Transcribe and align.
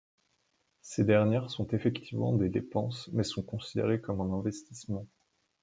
Ces 0.81 1.03
dernières 1.05 1.51
sont 1.51 1.67
effectivement 1.67 2.33
des 2.33 2.49
dépenses, 2.49 3.07
mais 3.13 3.21
sont 3.21 3.43
considérées 3.43 4.01
comme 4.01 4.19
un 4.21 4.33
investissement. 4.33 5.05